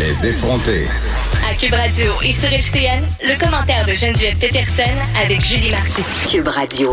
Les 0.00 0.26
effronter. 0.28 0.86
À 1.46 1.54
Cube 1.54 1.74
Radio 1.74 2.12
et 2.24 2.32
sur 2.32 2.50
FCN, 2.50 3.04
le 3.22 3.38
commentaire 3.38 3.84
de 3.84 3.92
Geneviève 3.92 4.34
Peterson 4.38 4.96
avec 5.22 5.42
Julie 5.42 5.70
Marcoux. 5.70 6.02
Cube 6.30 6.48
Radio. 6.48 6.90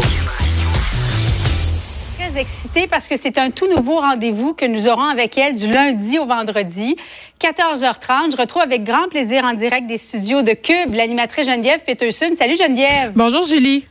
Très 2.19 2.41
excitée 2.41 2.85
parce 2.87 3.07
que 3.07 3.15
c'est 3.15 3.37
un 3.37 3.49
tout 3.49 3.73
nouveau 3.73 4.01
rendez-vous 4.01 4.53
que 4.53 4.65
nous 4.65 4.89
aurons 4.89 5.07
avec 5.07 5.37
elle 5.37 5.55
du 5.55 5.71
lundi 5.71 6.19
au 6.19 6.25
vendredi. 6.25 6.97
14h30, 7.39 8.33
je 8.33 8.37
retrouve 8.37 8.63
avec 8.63 8.83
grand 8.83 9.07
plaisir 9.07 9.45
en 9.45 9.53
direct 9.53 9.87
des 9.87 9.97
studios 9.97 10.41
de 10.41 10.51
Cube 10.51 10.93
l'animatrice 10.93 11.47
Geneviève 11.47 11.79
Peterson. 11.85 12.31
Salut 12.37 12.57
Geneviève. 12.57 13.13
Bonjour 13.15 13.45
Julie. 13.45 13.85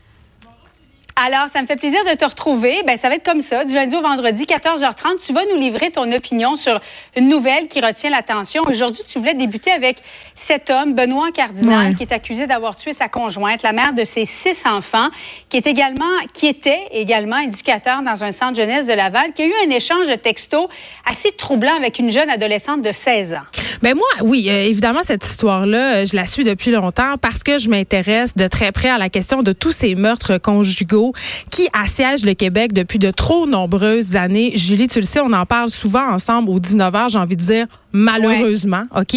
Alors, 1.24 1.46
ça 1.50 1.62
me 1.62 1.66
fait 1.66 1.76
plaisir 1.76 2.00
de 2.04 2.14
te 2.14 2.26
retrouver. 2.26 2.82
Ben, 2.86 2.98
ça 2.98 3.08
va 3.08 3.14
être 3.14 3.24
comme 3.24 3.40
ça, 3.40 3.64
du 3.64 3.72
lundi 3.72 3.96
au 3.96 4.02
vendredi, 4.02 4.44
14h30. 4.44 5.24
Tu 5.26 5.32
vas 5.32 5.40
nous 5.50 5.58
livrer 5.58 5.90
ton 5.90 6.12
opinion 6.12 6.56
sur 6.56 6.78
une 7.16 7.30
nouvelle 7.30 7.68
qui 7.68 7.80
retient 7.80 8.10
l'attention. 8.10 8.62
Aujourd'hui, 8.68 9.02
tu 9.08 9.18
voulais 9.18 9.32
débuter 9.32 9.70
avec 9.70 9.96
cet 10.34 10.68
homme, 10.68 10.92
Benoît 10.94 11.30
Cardinal, 11.32 11.88
Ouais. 11.88 11.94
qui 11.94 12.02
est 12.02 12.12
accusé 12.12 12.46
d'avoir 12.46 12.76
tué 12.76 12.92
sa 12.92 13.08
conjointe, 13.08 13.62
la 13.62 13.72
mère 13.72 13.94
de 13.94 14.04
ses 14.04 14.26
six 14.26 14.66
enfants, 14.66 15.08
qui 15.48 15.56
est 15.56 15.66
également, 15.66 16.04
qui 16.34 16.48
était 16.48 16.82
également 16.92 17.38
éducateur 17.38 18.02
dans 18.02 18.22
un 18.22 18.30
centre 18.32 18.56
jeunesse 18.56 18.84
de 18.86 18.92
Laval, 18.92 19.32
qui 19.32 19.40
a 19.40 19.46
eu 19.46 19.54
un 19.66 19.70
échange 19.70 20.08
de 20.08 20.16
textos 20.16 20.68
assez 21.10 21.32
troublant 21.32 21.74
avec 21.76 21.98
une 21.98 22.10
jeune 22.10 22.28
adolescente 22.28 22.82
de 22.82 22.92
16 22.92 23.32
ans. 23.32 23.46
Ben 23.80 23.94
moi, 23.94 24.06
oui, 24.22 24.48
euh, 24.50 24.64
évidemment, 24.64 25.02
cette 25.02 25.24
histoire-là, 25.24 25.96
euh, 25.96 26.06
je 26.06 26.14
la 26.14 26.26
suis 26.26 26.44
depuis 26.44 26.70
longtemps 26.72 27.14
parce 27.20 27.42
que 27.42 27.58
je 27.58 27.70
m'intéresse 27.70 28.34
de 28.36 28.48
très 28.48 28.70
près 28.72 28.90
à 28.90 28.98
la 28.98 29.08
question 29.08 29.42
de 29.42 29.52
tous 29.52 29.72
ces 29.72 29.94
meurtres 29.94 30.36
conjugaux 30.38 31.05
qui 31.50 31.68
assiègent 31.72 32.24
le 32.24 32.34
Québec 32.34 32.72
depuis 32.72 32.98
de 32.98 33.10
trop 33.10 33.46
nombreuses 33.46 34.16
années. 34.16 34.52
Julie, 34.56 34.88
tu 34.88 35.00
le 35.00 35.06
sais, 35.06 35.20
on 35.20 35.32
en 35.32 35.46
parle 35.46 35.70
souvent 35.70 36.06
ensemble 36.08 36.50
au 36.50 36.58
19h, 36.58 37.10
j'ai 37.10 37.18
envie 37.18 37.36
de 37.36 37.42
dire 37.42 37.66
malheureusement, 37.92 38.84
OK? 38.94 39.16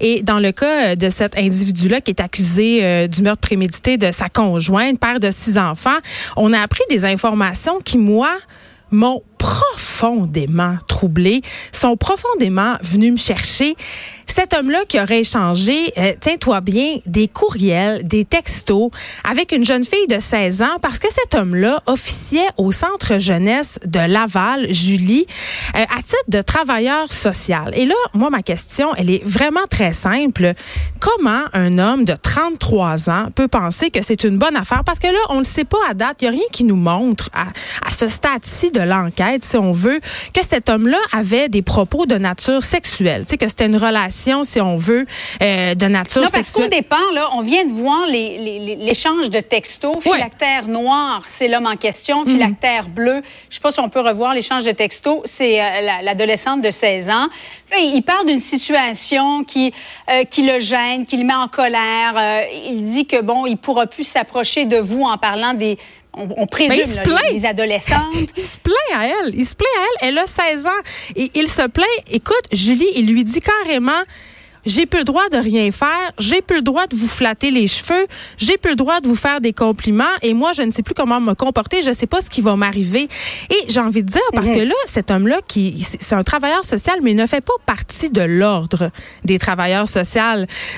Et 0.00 0.22
dans 0.22 0.38
le 0.38 0.52
cas 0.52 0.94
de 0.96 1.10
cet 1.10 1.38
individu-là 1.38 2.00
qui 2.00 2.10
est 2.10 2.20
accusé 2.20 2.80
euh, 2.82 3.06
du 3.06 3.22
meurtre 3.22 3.40
prémédité 3.40 3.96
de 3.96 4.12
sa 4.12 4.28
conjointe, 4.28 4.98
père 5.00 5.20
de 5.20 5.30
six 5.30 5.56
enfants, 5.56 5.98
on 6.36 6.52
a 6.52 6.60
appris 6.60 6.82
des 6.90 7.04
informations 7.04 7.80
qui, 7.82 7.98
moi, 7.98 8.30
m'ont 8.90 9.22
profondément 9.40 10.76
troublé, 10.86 11.40
sont 11.72 11.96
profondément 11.96 12.74
venus 12.82 13.12
me 13.12 13.16
chercher. 13.16 13.74
Cet 14.26 14.54
homme-là 14.54 14.84
qui 14.86 15.00
aurait 15.00 15.20
échangé, 15.20 15.92
euh, 15.98 16.12
tiens-toi 16.20 16.60
bien, 16.60 16.98
des 17.06 17.26
courriels, 17.26 18.06
des 18.06 18.24
textos 18.24 18.90
avec 19.24 19.50
une 19.50 19.64
jeune 19.64 19.84
fille 19.84 20.06
de 20.08 20.20
16 20.20 20.62
ans 20.62 20.78
parce 20.80 20.98
que 20.98 21.08
cet 21.10 21.34
homme-là 21.34 21.82
officiait 21.86 22.46
au 22.58 22.70
centre 22.70 23.18
jeunesse 23.18 23.78
de 23.84 23.98
Laval, 23.98 24.72
Julie, 24.72 25.26
euh, 25.74 25.82
à 25.82 26.02
titre 26.02 26.22
de 26.28 26.42
travailleur 26.42 27.10
social. 27.10 27.72
Et 27.74 27.86
là, 27.86 27.94
moi, 28.14 28.30
ma 28.30 28.42
question, 28.42 28.94
elle 28.96 29.10
est 29.10 29.24
vraiment 29.24 29.66
très 29.68 29.92
simple. 29.92 30.52
Comment 31.00 31.44
un 31.54 31.78
homme 31.78 32.04
de 32.04 32.14
33 32.14 33.10
ans 33.10 33.28
peut 33.34 33.48
penser 33.48 33.90
que 33.90 34.02
c'est 34.02 34.22
une 34.22 34.38
bonne 34.38 34.56
affaire? 34.56 34.84
Parce 34.84 34.98
que 34.98 35.08
là, 35.08 35.18
on 35.30 35.34
ne 35.34 35.38
le 35.40 35.44
sait 35.44 35.64
pas 35.64 35.78
à 35.88 35.94
date. 35.94 36.18
Il 36.20 36.28
n'y 36.28 36.28
a 36.28 36.38
rien 36.38 36.48
qui 36.52 36.64
nous 36.64 36.76
montre 36.76 37.30
à, 37.32 37.46
à 37.86 37.90
ce 37.90 38.06
stade-ci 38.06 38.70
de 38.70 38.80
l'enquête, 38.80 39.29
si 39.40 39.56
on 39.56 39.72
veut, 39.72 40.00
que 40.34 40.44
cet 40.44 40.68
homme-là 40.68 40.98
avait 41.12 41.48
des 41.48 41.62
propos 41.62 42.06
de 42.06 42.16
nature 42.16 42.62
sexuelle. 42.62 43.24
Tu 43.26 43.30
sais, 43.32 43.38
que 43.38 43.48
c'était 43.48 43.66
une 43.66 43.76
relation, 43.76 44.42
si 44.44 44.60
on 44.60 44.76
veut, 44.76 45.06
euh, 45.42 45.74
de 45.74 45.86
nature 45.86 46.22
Non, 46.22 46.28
parce 46.32 46.52
qu'au 46.52 46.62
sexuelle. 46.62 46.70
départ, 46.70 47.12
là, 47.14 47.28
on 47.34 47.42
vient 47.42 47.64
de 47.64 47.72
voir 47.72 48.06
les- 48.06 48.38
les- 48.38 48.58
les- 48.58 48.76
l'échange 48.76 49.30
de 49.30 49.40
textos. 49.40 49.96
Phylactère 50.02 50.66
noir, 50.68 51.22
c'est 51.26 51.48
l'homme 51.48 51.66
en 51.66 51.76
question. 51.76 52.24
Phylactère 52.24 52.88
bleu, 52.88 53.22
je 53.48 53.54
sais 53.56 53.60
pas 53.60 53.72
si 53.72 53.80
on 53.80 53.88
peut 53.88 54.00
revoir 54.00 54.34
l'échange 54.34 54.64
de 54.64 54.72
textos, 54.72 55.20
c'est 55.24 55.60
euh, 55.60 55.80
la- 55.82 56.02
l'adolescente 56.02 56.62
de 56.62 56.70
16 56.70 57.10
ans. 57.10 57.28
Là, 57.70 57.78
il 57.78 58.02
parle 58.02 58.26
d'une 58.26 58.40
situation 58.40 59.44
qui, 59.44 59.72
euh, 60.10 60.24
qui 60.24 60.42
le 60.44 60.58
gêne, 60.58 61.06
qui 61.06 61.16
le 61.16 61.24
met 61.24 61.34
en 61.34 61.46
colère. 61.48 62.42
Il 62.66 62.82
dit 62.82 63.06
que, 63.06 63.20
bon, 63.22 63.46
il 63.46 63.56
pourra 63.56 63.86
plus 63.86 64.04
s'approcher 64.04 64.64
de 64.64 64.76
vous 64.78 65.02
en 65.02 65.18
parlant 65.18 65.54
des... 65.54 65.78
On, 66.14 66.28
on 66.36 66.46
présume, 66.46 66.76
Ben, 66.76 66.80
il 66.84 66.90
se 66.90 66.96
là, 66.96 67.02
plaint. 67.02 67.22
les, 67.28 67.34
les 67.38 67.46
adolescentes. 67.46 68.14
Il 68.36 68.42
se 68.42 68.58
plaint 68.58 68.76
à 68.94 69.06
elle. 69.06 69.34
Il 69.34 69.44
se 69.46 69.54
plaint 69.54 69.70
à 69.78 69.82
elle. 70.02 70.08
Elle 70.08 70.18
a 70.18 70.26
16 70.26 70.66
ans. 70.66 70.70
Et 71.16 71.30
il 71.34 71.46
se 71.48 71.66
plaint. 71.68 71.86
Écoute, 72.10 72.42
Julie, 72.52 72.88
il 72.96 73.06
lui 73.12 73.22
dit 73.24 73.40
carrément. 73.40 74.02
J'ai 74.66 74.86
plus 74.86 75.00
le 75.00 75.04
droit 75.04 75.28
de 75.30 75.36
rien 75.36 75.70
faire. 75.70 76.12
J'ai 76.18 76.42
plus 76.42 76.56
le 76.56 76.62
droit 76.62 76.86
de 76.86 76.96
vous 76.96 77.08
flatter 77.08 77.50
les 77.50 77.66
cheveux. 77.66 78.06
J'ai 78.36 78.58
plus 78.58 78.70
le 78.70 78.76
droit 78.76 79.00
de 79.00 79.08
vous 79.08 79.16
faire 79.16 79.40
des 79.40 79.52
compliments. 79.52 80.04
Et 80.22 80.34
moi, 80.34 80.52
je 80.52 80.62
ne 80.62 80.70
sais 80.70 80.82
plus 80.82 80.94
comment 80.94 81.20
me 81.20 81.34
comporter. 81.34 81.82
Je 81.82 81.92
sais 81.92 82.06
pas 82.06 82.20
ce 82.20 82.28
qui 82.28 82.40
va 82.40 82.56
m'arriver. 82.56 83.08
Et 83.48 83.64
j'ai 83.68 83.80
envie 83.80 84.02
de 84.02 84.08
dire, 84.08 84.20
parce 84.34 84.50
que 84.50 84.60
là, 84.60 84.74
cet 84.86 85.10
homme-là, 85.10 85.40
qui, 85.46 85.86
c'est 86.00 86.14
un 86.14 86.22
travailleur 86.22 86.64
social, 86.64 86.98
mais 87.02 87.12
il 87.12 87.16
ne 87.16 87.26
fait 87.26 87.40
pas 87.40 87.54
partie 87.64 88.10
de 88.10 88.22
l'ordre 88.22 88.90
des 89.24 89.38
travailleurs 89.38 89.88
sociaux. 89.88 90.00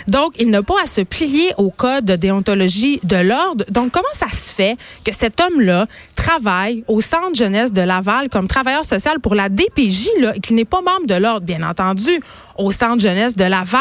Donc, 0.08 0.34
il 0.38 0.50
n'a 0.50 0.62
pas 0.62 0.82
à 0.82 0.86
se 0.86 1.00
plier 1.00 1.52
au 1.56 1.70
code 1.70 2.04
de 2.04 2.16
déontologie 2.16 3.00
de 3.02 3.16
l'ordre. 3.16 3.64
Donc, 3.70 3.92
comment 3.92 4.04
ça 4.12 4.28
se 4.28 4.52
fait 4.52 4.76
que 5.04 5.14
cet 5.14 5.40
homme-là 5.40 5.86
travaille 6.14 6.84
au 6.86 7.00
centre 7.00 7.34
jeunesse 7.34 7.72
de 7.72 7.80
Laval 7.80 8.28
comme 8.28 8.46
travailleur 8.46 8.84
social 8.84 9.20
pour 9.20 9.34
la 9.34 9.48
DPJ, 9.48 10.08
là, 10.20 10.36
et 10.36 10.40
qu'il 10.40 10.56
n'est 10.56 10.64
pas 10.64 10.82
membre 10.82 11.06
de 11.06 11.14
l'ordre, 11.14 11.46
bien 11.46 11.62
entendu? 11.68 12.20
Au 12.58 12.70
centre 12.70 13.00
jeunesse 13.00 13.34
de 13.34 13.44
Laval, 13.44 13.71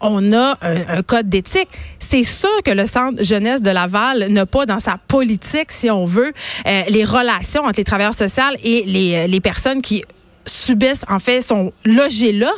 on 0.00 0.32
a 0.32 0.58
un, 0.62 1.02
code 1.02 1.28
d'éthique. 1.28 1.68
C'est 1.98 2.24
sûr 2.24 2.62
que 2.64 2.70
le 2.70 2.86
centre 2.86 3.22
jeunesse 3.22 3.62
de 3.62 3.70
Laval 3.70 4.28
n'a 4.28 4.46
pas 4.46 4.66
dans 4.66 4.80
sa 4.80 4.98
politique, 4.98 5.70
si 5.72 5.90
on 5.90 6.04
veut, 6.04 6.32
euh, 6.66 6.82
les 6.88 7.04
relations 7.04 7.64
entre 7.64 7.78
les 7.78 7.84
travailleurs 7.84 8.14
sociaux 8.14 8.42
et 8.62 8.84
les, 8.84 9.14
euh, 9.14 9.26
les 9.26 9.40
personnes 9.40 9.82
qui 9.82 10.04
subissent, 10.56 11.04
en 11.08 11.18
fait, 11.18 11.40
sont 11.42 11.72
logés 11.84 12.32
là. 12.32 12.50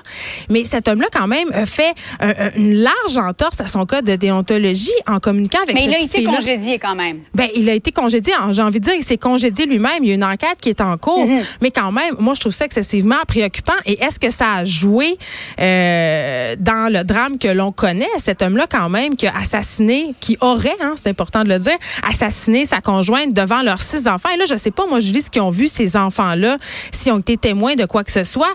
Mais 0.49 0.65
cet 0.65 0.89
homme-là, 0.89 1.09
quand 1.13 1.27
même, 1.27 1.49
a 1.53 1.67
fait 1.67 1.95
un- 2.21 2.29
un- 2.31 2.51
une 2.57 2.75
large 2.75 3.17
entorse 3.19 3.61
à 3.61 3.67
son 3.69 3.85
code 3.87 4.05
de 4.05 4.17
déontologie 4.17 4.91
en 5.07 5.19
communiquant 5.21 5.61
avec 5.63 5.75
Mais 5.75 5.85
il 5.85 5.95
a 5.95 5.99
été 6.01 6.25
congédié 6.25 6.79
quand 6.79 6.95
même. 6.95 7.19
Ben, 7.35 7.49
il 7.55 7.69
a 7.69 7.75
été 7.75 7.93
congédié. 7.93 8.33
J'ai 8.51 8.63
envie 8.63 8.81
de 8.81 8.85
dire, 8.85 8.95
il 8.95 9.05
s'est 9.05 9.19
congédié 9.19 9.67
lui-même. 9.67 10.03
Il 10.03 10.09
y 10.09 10.13
a 10.13 10.15
une 10.15 10.25
enquête 10.25 10.59
qui 10.61 10.69
est 10.71 10.81
en 10.81 10.97
cours. 10.97 11.27
Mhm. 11.27 11.43
Mais 11.61 11.71
quand 11.71 11.93
même, 11.93 12.15
moi, 12.19 12.35
je 12.35 12.41
trouve 12.41 12.53
ça 12.53 12.65
excessivement 12.65 13.17
préoccupant. 13.27 13.73
Et 13.87 14.03
est-ce 14.03 14.19
que 14.21 14.31
ça 14.31 14.53
a 14.55 14.65
joué 14.65 15.17
euh, 15.61 16.57
dans 16.59 16.93
le 16.93 17.05
drame 17.05 17.39
que 17.39 17.49
l'on 17.49 17.73
connaît? 17.73 18.07
Cet 18.19 18.43
homme-là, 18.43 18.67
quand 18.71 18.89
même, 18.89 19.17
qui 19.17 19.27
a 19.27 19.33
assassiné, 19.37 20.15
qui 20.21 20.37
aurait, 20.41 20.77
hein, 20.81 20.95
c'est 21.03 21.09
important 21.11 21.45
de 21.45 21.49
le 21.49 21.59
dire, 21.59 21.77
assassiné 22.09 22.65
sa 22.65 22.81
conjointe 22.81 23.33
devant 23.35 23.63
leurs 23.63 23.83
six 23.83 24.07
enfants. 24.09 24.29
Et 24.35 24.39
là, 24.39 24.45
je 24.49 24.57
sais 24.57 24.71
pas, 24.71 24.87
moi, 24.87 25.01
Julie, 25.01 25.21
ce 25.23 25.31
qu'ils 25.31 25.43
ont 25.43 25.51
vu, 25.51 25.69
ces 25.69 25.97
enfants-là, 25.97 26.59
s'ils 26.93 27.13
ont 27.13 27.19
été 27.19 27.37
témoins 27.37 27.75
de 27.75 27.85
quoi 27.89 28.05
que 28.05 28.13
ce 28.13 28.23
soit. 28.25 28.55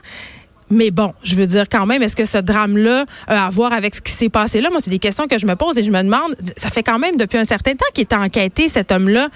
Mais 0.69 0.89
bon, 0.91 1.13
je 1.23 1.35
veux 1.35 1.45
dire 1.45 1.65
quand 1.69 1.85
même, 1.85 2.01
est-ce 2.01 2.15
que 2.15 2.25
ce 2.25 2.37
drame-là 2.37 3.05
a 3.27 3.45
à 3.45 3.49
voir 3.49 3.73
avec 3.73 3.93
ce 3.93 4.01
qui 4.01 4.11
s'est 4.11 4.29
passé 4.29 4.61
là? 4.61 4.69
Moi, 4.69 4.79
c'est 4.81 4.89
des 4.89 4.97
questions 4.99 5.27
que 5.27 5.37
je 5.37 5.45
me 5.45 5.55
pose 5.55 5.77
et 5.77 5.83
je 5.83 5.91
me 5.91 6.01
demande, 6.01 6.35
ça 6.55 6.69
fait 6.69 6.81
quand 6.83 6.97
même 6.99 7.17
depuis 7.17 7.37
un 7.37 7.43
certain 7.43 7.73
temps 7.73 7.85
qu'il 7.93 8.01
est 8.03 8.13
enquêté, 8.13 8.69
cet 8.69 8.91
homme-là. 8.91 9.27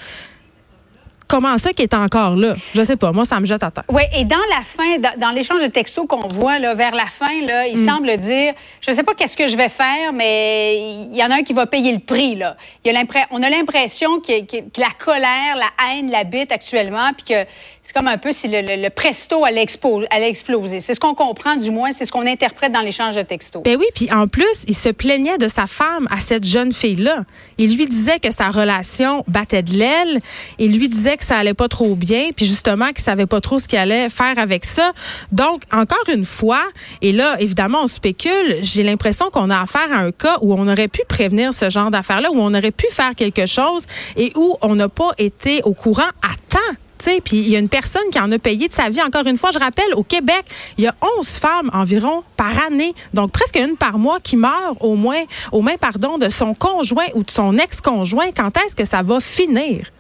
Comment 1.28 1.58
ça 1.58 1.74
qu'il 1.74 1.84
est 1.84 1.94
encore 1.94 2.38
là? 2.38 2.54
Je 2.74 2.82
sais 2.84 2.96
pas. 2.96 3.12
Moi, 3.12 3.26
ça 3.26 3.38
me 3.42 3.46
jette 3.46 3.62
à 3.62 3.70
terre. 3.70 3.84
Oui, 3.90 4.04
et 4.16 4.24
dans 4.24 4.38
la 4.50 4.62
fin, 4.64 4.98
dans, 4.98 5.20
dans 5.20 5.32
l'échange 5.32 5.62
de 5.62 5.68
textos 5.68 6.06
qu'on 6.08 6.26
voit 6.30 6.58
là, 6.58 6.74
vers 6.74 6.96
la 6.96 7.06
fin, 7.08 7.42
là, 7.46 7.68
il 7.68 7.78
semble 7.86 8.16
dire, 8.16 8.54
je 8.80 8.92
ne 8.92 8.96
sais 8.96 9.04
pas 9.04 9.14
qu'est-ce 9.14 9.36
que 9.36 9.50
je 9.50 9.58
vais 9.58 9.68
faire, 9.68 10.14
mais 10.14 10.78
il 11.12 11.16
y 11.18 11.22
en 11.22 11.30
a 11.30 11.36
un 11.36 11.44
qui 11.44 11.52
va 11.52 11.66
payer 11.66 11.92
le 11.92 12.00
prix. 12.00 12.36
Là. 12.38 12.56
Il 12.86 12.94
y 12.94 12.96
a 12.96 13.04
on 13.32 13.44
a 13.44 13.50
l'impression 13.50 14.22
que, 14.22 14.46
que- 14.46 14.70
que 14.70 14.80
la 14.80 14.92
colère, 14.98 15.58
la 15.58 15.70
haine 15.92 16.10
l'habite 16.10 16.54
actuellement, 16.54 17.12
puis 17.14 17.26
que 17.26 17.44
c'est 17.88 17.94
comme 17.94 18.10
un 18.10 18.18
peu 18.18 18.34
si 18.34 18.50
le, 18.50 18.90
presto 18.90 19.46
allait, 19.46 19.64
expo- 19.64 20.06
exploser. 20.12 20.82
C'est 20.82 20.94
ce 20.94 21.00
qu'on 21.00 21.16
comprend, 21.16 21.56
du 21.56 21.72
moins, 21.72 21.94
c'est 21.94 22.04
ce 22.04 22.12
qu'on 22.12 22.28
interprète 22.28 22.74
dans 22.74 22.82
l'échange 22.82 23.16
de 23.16 23.22
textos. 23.22 23.64
Ben 23.64 23.78
oui, 23.80 23.86
puis 23.96 24.12
en 24.12 24.28
plus, 24.28 24.66
il 24.68 24.76
se 24.76 24.90
plaignait 24.90 25.38
de 25.38 25.48
sa 25.48 25.68
femme 25.68 26.06
à 26.12 26.18
cette 26.18 26.44
jeune 26.44 26.74
fille-là. 26.74 27.24
Il 27.58 27.78
lui 27.78 27.86
disait 27.86 28.20
que 28.20 28.30
sa 28.30 28.50
relation 28.50 29.24
battait 29.30 29.64
de 29.64 29.72
l'aile. 29.72 30.20
Il 30.60 30.78
lui 30.78 30.90
disait 30.90 31.16
que 31.16 31.24
ça 31.24 31.38
allait 31.38 31.54
pas 31.54 31.70
trop 31.70 31.96
bien, 31.96 32.32
puis 32.36 32.46
justement 32.46 32.88
qu'il 32.88 33.00
savait 33.00 33.26
pas 33.26 33.40
trop 33.40 33.58
ce 33.58 33.70
qu'il 33.70 33.80
allait 33.80 34.10
faire 34.10 34.38
avec 34.38 34.66
ça. 34.66 34.92
Donc, 35.32 35.62
encore 35.72 36.10
une 36.14 36.26
fois, 36.26 36.64
et 37.02 37.14
là, 37.14 37.38
évidemment, 37.40 37.84
on 37.84 37.88
spécule, 37.88 38.58
j'ai 38.64 38.84
l'impression 38.84 39.30
qu'on 39.30 39.50
a 39.50 39.62
affaire 39.62 39.94
à 39.94 40.00
un 40.00 40.12
cas 40.12 40.40
où 40.42 40.54
on 40.54 40.68
aurait 40.68 40.90
pu 40.90 41.04
prévenir 41.08 41.54
ce 41.54 41.70
genre 41.70 41.90
d'affaires-là, 41.90 42.32
où 42.34 42.38
on 42.42 42.54
aurait 42.54 42.72
pu 42.72 42.88
faire 42.92 43.16
quelque 43.16 43.46
chose 43.46 43.86
et 44.18 44.34
où 44.36 44.58
on 44.62 44.76
n'a 44.76 44.90
pas 44.90 45.12
été 45.18 45.62
au 45.64 45.74
courant 45.74 46.12
à 46.22 46.36
temps. 46.50 46.76
Puis 46.98 47.38
il 47.38 47.50
y 47.50 47.56
a 47.56 47.60
une 47.60 47.70
personne 47.70 48.10
qui 48.12 48.20
en 48.20 48.32
a 48.32 48.40
payé 48.40 48.68
de 48.68 48.74
sa 48.74 48.90
vie. 48.90 49.02
Encore 49.02 49.26
une 49.26 49.38
fois, 49.38 49.52
je 49.52 49.60
rappelle, 49.60 49.94
au 49.96 50.04
Québec, 50.04 50.46
il 50.78 50.84
y 50.84 50.88
a 50.88 50.96
11 51.20 51.28
femmes 51.38 51.70
environ 51.74 52.24
par 52.36 52.66
année, 52.66 52.94
donc 53.14 53.32
presque 53.32 53.58
une 53.58 53.78
par 53.78 53.98
mois, 53.98 54.20
qui 54.20 54.36
meurent 54.36 54.82
au 54.82 54.96
moins, 54.96 55.24
au 55.52 55.62
moins 55.62 55.78
pardon, 55.78 56.18
de 56.18 56.30
son 56.30 56.54
conjoint 56.54 57.08
ou 57.16 57.24
de 57.24 57.32
son 57.32 57.58
ex-conjoint. 57.58 58.32
Quand 58.36 58.56
est-ce 58.58 58.76
que 58.76 58.86
ça 58.86 59.02
va 59.02 59.20
finir? 59.20 59.92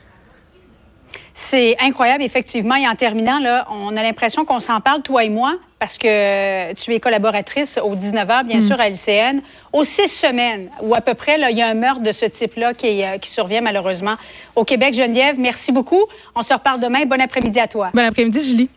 C'est 1.39 1.77
incroyable, 1.79 2.23
effectivement. 2.23 2.73
Et 2.73 2.87
en 2.87 2.95
terminant, 2.95 3.37
là, 3.37 3.67
on 3.69 3.95
a 3.95 4.01
l'impression 4.01 4.43
qu'on 4.43 4.59
s'en 4.59 4.81
parle, 4.81 5.03
toi 5.03 5.23
et 5.23 5.29
moi, 5.29 5.53
parce 5.77 5.99
que 5.99 6.73
tu 6.73 6.95
es 6.95 6.99
collaboratrice 6.99 7.77
au 7.77 7.95
19h, 7.95 8.43
bien 8.43 8.59
sûr, 8.59 8.79
à 8.79 8.89
LCN. 8.89 9.41
Aux 9.71 9.83
six 9.83 10.07
semaines, 10.07 10.71
ou 10.81 10.95
à 10.95 11.01
peu 11.01 11.13
près, 11.13 11.37
là, 11.37 11.51
il 11.51 11.57
y 11.57 11.61
a 11.61 11.67
un 11.67 11.75
meurtre 11.75 12.01
de 12.01 12.11
ce 12.11 12.25
type-là 12.25 12.73
qui, 12.73 13.03
euh, 13.03 13.19
qui 13.19 13.29
survient 13.29 13.61
malheureusement 13.61 14.15
au 14.55 14.63
Québec. 14.63 14.95
Geneviève, 14.95 15.35
merci 15.37 15.71
beaucoup. 15.71 16.03
On 16.33 16.41
se 16.41 16.55
reparle 16.55 16.79
demain. 16.79 17.05
Bon 17.05 17.21
après-midi 17.21 17.59
à 17.59 17.67
toi. 17.67 17.91
Bon 17.93 18.03
après-midi, 18.03 18.39
Julie. 18.43 18.69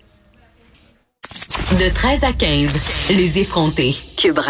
De 1.81 1.89
13 1.89 2.25
à 2.25 2.33
15, 2.35 2.75
les 3.09 3.39
effrontés. 3.39 3.95
Cube 4.19 4.39
Radio. 4.39 4.49